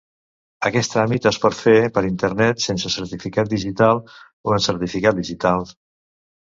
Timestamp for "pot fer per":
1.43-2.03